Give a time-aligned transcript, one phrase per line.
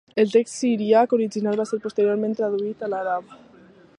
[0.21, 3.39] El text siríac original va ser posteriorment traduït a l'àrab.